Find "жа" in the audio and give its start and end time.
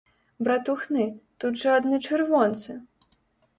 1.65-1.77